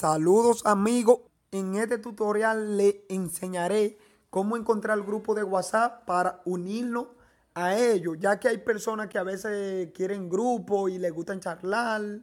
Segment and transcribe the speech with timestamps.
[0.00, 3.98] Saludos amigos, en este tutorial le enseñaré
[4.30, 7.08] cómo encontrar el grupo de WhatsApp para unirnos
[7.52, 12.22] a ellos, ya que hay personas que a veces quieren grupo y les gustan charlar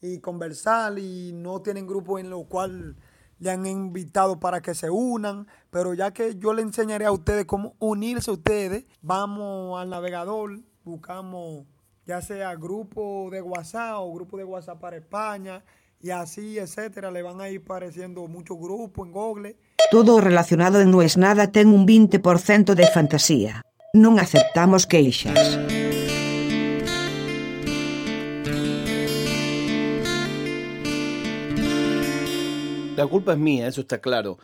[0.00, 2.96] y conversar y no tienen grupo en lo cual
[3.40, 7.44] le han invitado para que se unan, pero ya que yo le enseñaré a ustedes
[7.44, 11.66] cómo unirse a ustedes, vamos al navegador, buscamos
[12.06, 15.64] ya sea grupo de WhatsApp o grupo de WhatsApp para España
[16.00, 17.10] y así, etcétera.
[17.10, 19.56] Le van a ir apareciendo muchos grupos en Google.
[19.90, 23.62] Todo relacionado en No es Nada ten un 20% de fantasía.
[23.92, 25.58] Non aceptamos queixas.
[32.96, 34.38] La culpa es mía, eso está claro.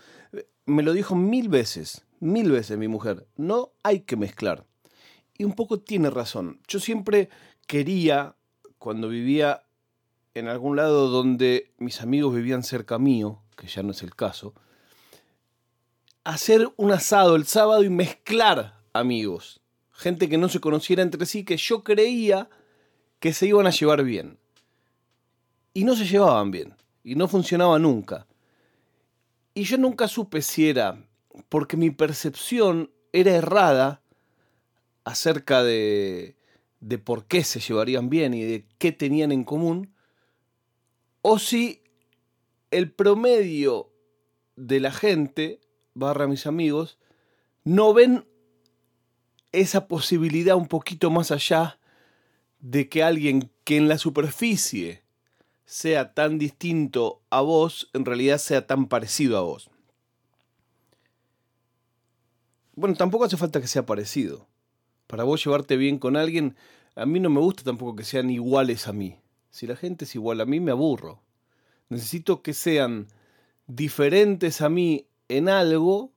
[0.64, 3.28] Me lo dijo mil veces, mil veces mi mujer.
[3.36, 4.64] No hay que mezclar.
[5.38, 6.60] Y un poco tiene razón.
[6.66, 7.28] Yo siempre
[7.66, 8.34] quería,
[8.78, 9.65] cuando vivía
[10.38, 14.52] en algún lado donde mis amigos vivían cerca mío, que ya no es el caso,
[16.24, 19.60] hacer un asado el sábado y mezclar amigos.
[19.92, 22.50] Gente que no se conociera entre sí, que yo creía
[23.18, 24.38] que se iban a llevar bien.
[25.72, 26.74] Y no se llevaban bien.
[27.02, 28.26] Y no funcionaba nunca.
[29.54, 31.02] Y yo nunca supe si era
[31.48, 34.02] porque mi percepción era errada
[35.04, 36.36] acerca de,
[36.80, 39.95] de por qué se llevarían bien y de qué tenían en común,
[41.28, 41.82] o si
[42.70, 43.90] el promedio
[44.54, 45.60] de la gente,
[45.92, 46.98] barra mis amigos,
[47.64, 48.28] no ven
[49.50, 51.80] esa posibilidad un poquito más allá
[52.60, 55.02] de que alguien que en la superficie
[55.64, 59.68] sea tan distinto a vos, en realidad sea tan parecido a vos.
[62.76, 64.46] Bueno, tampoco hace falta que sea parecido.
[65.08, 66.54] Para vos llevarte bien con alguien,
[66.94, 69.18] a mí no me gusta tampoco que sean iguales a mí.
[69.56, 71.22] Si la gente es igual a mí, me aburro.
[71.88, 73.06] Necesito que sean
[73.66, 76.12] diferentes a mí en algo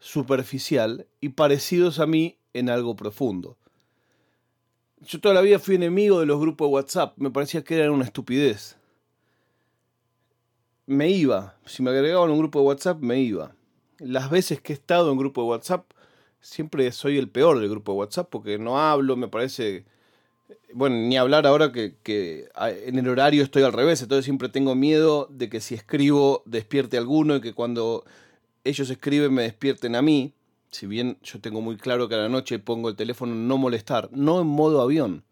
[0.00, 3.56] superficial y parecidos a mí en algo profundo.
[5.02, 7.90] Yo toda la vida fui enemigo de los grupos de WhatsApp, me parecía que eran
[7.90, 8.76] una estupidez.
[10.86, 13.54] Me iba, si me agregaban un grupo de WhatsApp, me iba.
[13.98, 15.92] Las veces que he estado en grupo de WhatsApp,
[16.40, 19.84] siempre soy el peor del grupo de WhatsApp porque no hablo, me parece
[20.74, 25.28] bueno, ni hablar ahora que, en el horario estoy al revés, entonces siempre tengo miedo
[25.30, 28.04] de que si escribo despierte alguno y que cuando
[28.64, 30.34] ellos escriben me despierten a mí.
[30.70, 34.08] Si bien yo tengo muy claro que a la noche pongo el teléfono no molestar,
[34.10, 35.22] no en modo avión,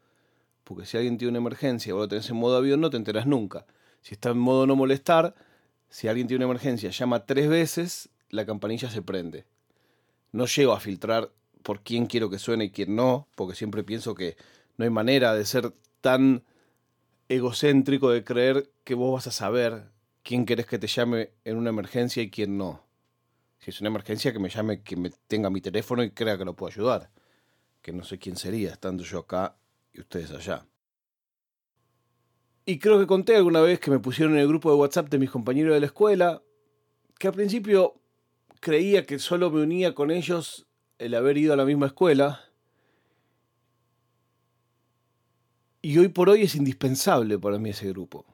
[0.63, 3.27] porque si alguien tiene una emergencia o lo tenés en modo avión no te enteras
[3.27, 3.67] nunca.
[4.03, 5.35] Si está en modo no molestar,
[5.89, 9.45] si alguien tiene una emergencia, llama tres veces, la campanilla se prende.
[10.31, 14.15] No llego a filtrar por quién quiero que suene y quién no, porque siempre pienso
[14.15, 14.37] que
[14.77, 16.45] no hay manera de ser tan
[17.29, 19.91] egocéntrico de creer que vos vas a saber
[20.23, 22.85] quién querés que te llame en una emergencia y quién no.
[23.59, 26.45] Si es una emergencia, que me llame, que me tenga mi teléfono y crea que
[26.45, 27.11] lo puedo ayudar.
[27.81, 29.57] Que no sé quién sería, estando yo acá
[29.93, 30.67] y ustedes allá.
[32.65, 35.19] Y creo que conté alguna vez que me pusieron en el grupo de WhatsApp de
[35.19, 36.43] mis compañeros de la escuela,
[37.19, 38.01] que al principio
[38.61, 40.67] creía que solo me unía con ellos
[40.99, 42.52] el haber ido a la misma escuela,
[45.83, 48.25] Y hoy por hoy es indispensable para mí ese grupo.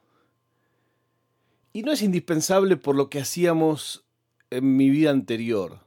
[1.73, 4.05] Y no es indispensable por lo que hacíamos
[4.51, 5.81] en mi vida anterior,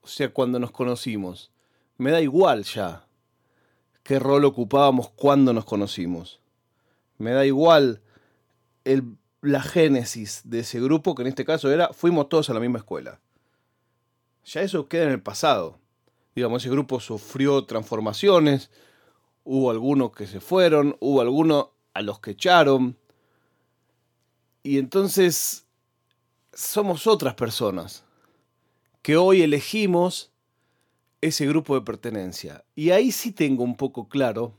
[0.00, 1.50] o sea, cuando nos conocimos.
[1.98, 3.06] Me da igual ya
[4.02, 6.40] qué rol ocupábamos cuando nos conocimos.
[7.18, 8.02] Me da igual
[9.40, 12.78] la génesis de ese grupo, que en este caso era, fuimos todos a la misma
[12.78, 13.20] escuela.
[14.44, 15.78] Ya eso queda en el pasado.
[16.34, 18.70] Digamos, ese grupo sufrió transformaciones,
[19.44, 22.96] hubo algunos que se fueron, hubo algunos a los que echaron.
[24.62, 25.66] Y entonces
[26.52, 28.04] somos otras personas
[29.02, 30.32] que hoy elegimos
[31.20, 32.64] ese grupo de pertenencia.
[32.74, 34.54] Y ahí sí tengo un poco claro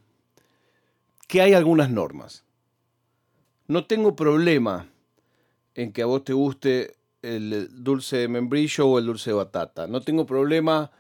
[1.28, 2.44] que hay algunas normas.
[3.68, 4.88] No tengo problema
[5.74, 9.88] en que a vos te guste el dulce de membrillo o el dulce de batata.
[9.88, 10.92] No tengo problema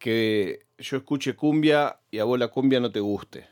[0.00, 3.46] que yo escuche cumbia y a vos la cumbia no te guste.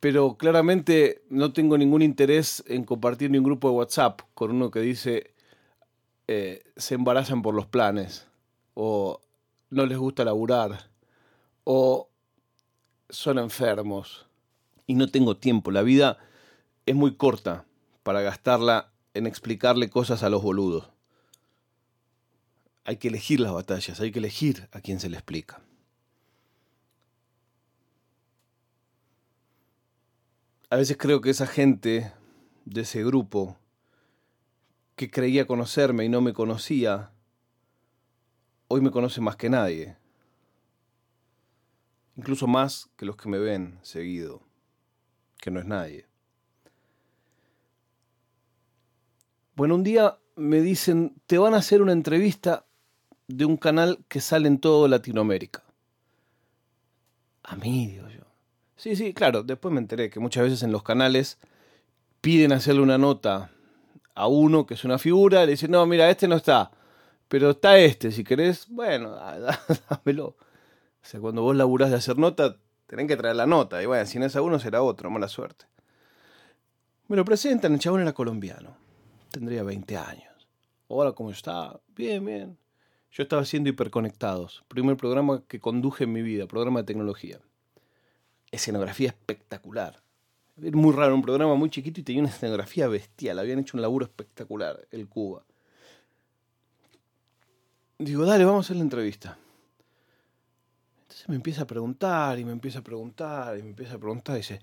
[0.00, 4.70] Pero claramente no tengo ningún interés en compartir ni un grupo de WhatsApp con uno
[4.72, 5.32] que dice
[6.26, 8.26] eh, se embarazan por los planes,
[8.74, 9.20] o
[9.70, 10.90] no les gusta laburar,
[11.64, 12.08] o
[13.08, 14.26] son enfermos.
[14.88, 15.70] Y no tengo tiempo.
[15.70, 16.18] La vida
[16.84, 17.64] es muy corta
[18.02, 20.91] para gastarla en explicarle cosas a los boludos.
[22.84, 25.62] Hay que elegir las batallas, hay que elegir a quién se le explica.
[30.72, 32.14] a veces creo que esa gente
[32.64, 33.58] de ese grupo
[34.96, 37.12] que creía conocerme y no me conocía,
[38.68, 39.98] hoy me conoce más que nadie.
[42.16, 44.40] Incluso más que los que me ven seguido,
[45.36, 46.06] que no es nadie.
[49.54, 52.64] Bueno, un día me dicen, te van a hacer una entrevista
[53.36, 55.62] de un canal que sale en toda Latinoamérica.
[57.42, 58.22] A mí, digo yo.
[58.76, 61.38] Sí, sí, claro, después me enteré que muchas veces en los canales
[62.20, 63.50] piden hacerle una nota
[64.14, 66.70] a uno que es una figura, le dicen, no, mira, este no está,
[67.28, 69.16] pero está este, si querés, bueno,
[69.90, 70.26] dámelo.
[70.26, 70.36] O
[71.04, 72.56] sea, cuando vos laburás de hacer nota,
[72.86, 75.28] tenés que traer la nota, y bueno, si no es a uno será otro, mala
[75.28, 75.64] suerte.
[77.08, 78.76] Me lo presentan, el chabón era colombiano,
[79.30, 80.48] tendría 20 años.
[80.88, 81.80] Hola, ¿cómo está?
[81.94, 82.61] Bien, bien.
[83.12, 87.40] Yo estaba haciendo Hiperconectados, primer programa que conduje en mi vida, programa de tecnología.
[88.50, 90.00] Escenografía espectacular.
[90.62, 93.38] Era muy raro, un programa muy chiquito y tenía una escenografía bestial.
[93.38, 95.44] Habían hecho un laburo espectacular, el Cuba.
[97.98, 99.36] Digo, dale, vamos a hacer la entrevista.
[101.02, 104.36] Entonces me empieza a preguntar y me empieza a preguntar y me empieza a preguntar.
[104.36, 104.62] Dice,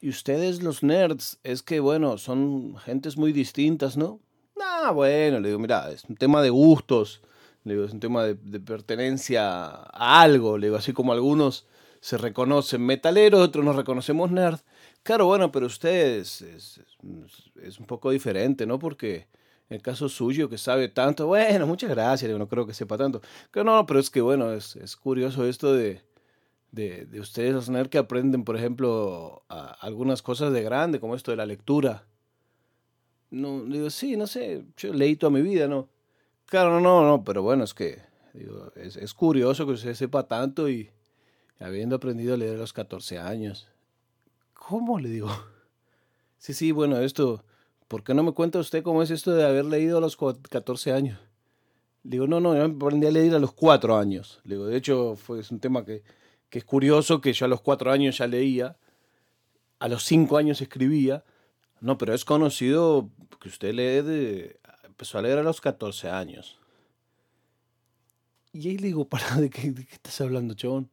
[0.00, 1.40] ¿y ustedes los nerds?
[1.42, 4.20] Es que, bueno, son gentes muy distintas, ¿no?
[4.60, 7.22] Ah, bueno, le digo, mira, es un tema de gustos
[7.68, 10.58] le digo, es un tema de, pertenencia a algo.
[10.58, 11.66] Le digo, así como algunos
[12.00, 14.60] se reconocen metaleros, otros nos reconocemos nerd.
[15.02, 16.80] Claro, bueno, pero ustedes es,
[17.78, 18.78] un poco diferente, ¿no?
[18.78, 19.28] Porque
[19.68, 23.20] en el caso suyo, que sabe tanto, bueno, muchas gracias, no creo que sepa tanto.
[23.52, 26.02] Que no, pero es que, bueno, es, es curioso esto de,
[26.72, 31.30] de, de, ustedes los nerds que aprenden, por ejemplo, algunas cosas de grande, como esto
[31.30, 32.06] de la lectura.
[33.30, 35.88] No, digo, sí, no sé, yo leí toda mi vida, ¿no?
[36.48, 37.98] Claro, no, no, pero bueno, es que
[38.32, 40.90] digo, es, curioso que usted sepa tanto y
[41.60, 43.68] habiendo aprendido a leer a los 14 años.
[44.54, 44.98] ¿Cómo?
[44.98, 45.28] Le digo.
[46.40, 47.42] Sí, sí, bueno, esto,
[47.88, 50.92] ¿por qué no me cuenta usted cómo es esto de haber leído a los 14
[50.92, 51.18] años?
[52.04, 54.40] Le digo, no, no, yo aprendí a leer a los 4 años.
[54.44, 56.04] Le digo, de hecho, fue, es un tema que,
[56.48, 58.76] que es curioso, que yo a los 4 años ya leía,
[59.80, 61.24] a los 5 años escribía.
[61.80, 63.10] No, pero es conocido
[63.40, 64.60] que usted lee de,
[64.98, 66.58] empezó a a los 14 años.
[68.52, 70.90] Y ahí le digo, ¿para de qué, de estás hablando, chabón?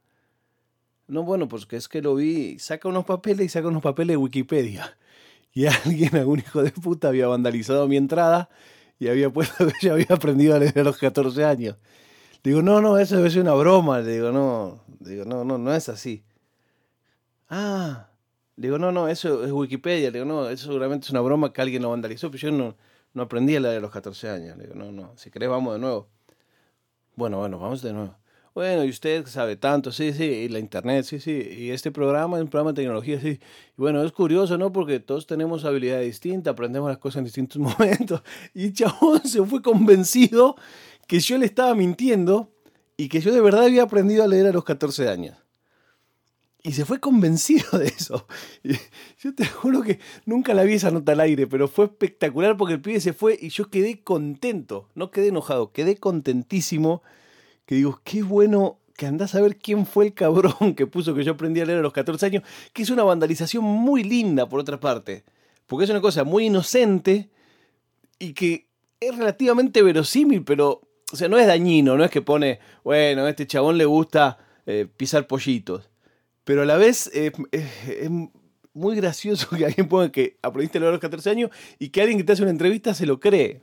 [1.07, 4.17] No, bueno, pues es que lo vi, saca unos papeles y saca unos papeles de
[4.17, 4.95] Wikipedia.
[5.53, 8.49] Y alguien, algún hijo de puta, había vandalizado mi entrada
[8.99, 11.77] y había puesto que había aprendido a leer a los 14 años.
[12.43, 14.01] Digo, no, no, eso debe ser una broma.
[14.01, 16.23] Le digo, no, digo, no, no, no es así.
[17.49, 18.09] Ah,
[18.55, 20.11] digo, no, no, eso es Wikipedia.
[20.11, 22.75] Le digo, no, eso seguramente es una broma que alguien lo vandalizó, pero yo no,
[23.15, 24.57] no aprendí a leer a los 14 años.
[24.57, 26.09] Le digo, no, no, si querés vamos de nuevo.
[27.15, 28.15] Bueno, bueno, vamos de nuevo.
[28.53, 32.37] Bueno, y usted sabe tanto, sí, sí, y la internet, sí, sí, y este programa
[32.37, 33.39] es un programa de tecnología, sí.
[33.75, 34.71] Bueno, es curioso, ¿no?
[34.71, 38.21] Porque todos tenemos habilidades distintas, aprendemos las cosas en distintos momentos.
[38.53, 40.55] Y chabón se fue convencido
[41.07, 42.51] que yo le estaba mintiendo
[42.97, 45.44] y que yo de verdad había aprendido a leer a los 14 años.
[46.65, 48.25] Y se fue convencido de eso.
[49.19, 52.73] yo te juro que nunca la vi esa nota al aire, pero fue espectacular porque
[52.73, 54.89] el pibe se fue y yo quedé contento.
[54.95, 57.03] No quedé enojado, quedé contentísimo.
[57.67, 61.23] Que digo, qué bueno que andás a ver quién fue el cabrón que puso que
[61.23, 64.59] yo aprendí a leer a los 14 años, que es una vandalización muy linda por
[64.59, 65.23] otra parte.
[65.67, 67.29] Porque es una cosa muy inocente
[68.17, 68.69] y que
[68.99, 70.81] es relativamente verosímil, pero,
[71.13, 74.39] o sea, no es dañino, no es que pone, bueno, a este chabón le gusta
[74.65, 75.91] eh, pisar pollitos
[76.45, 78.09] pero a la vez es
[78.73, 82.01] muy gracioso que alguien ponga que aprendiste a leer a los 14 años y que
[82.01, 83.61] alguien que te hace una entrevista se lo cree.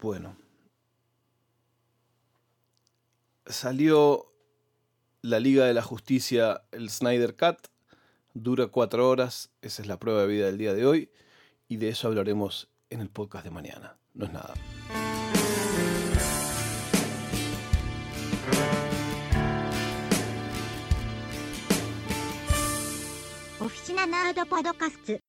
[0.00, 0.36] Bueno.
[3.46, 4.32] Salió
[5.22, 7.68] la Liga de la Justicia, el Snyder Cut.
[8.34, 9.50] Dura cuatro horas.
[9.62, 11.10] Esa es la prueba de vida del día de hoy.
[11.66, 13.96] Y de eso hablaremos en el podcast de mañana.
[14.14, 14.54] No es nada.
[23.98, 25.27] ナナードパドカスツ。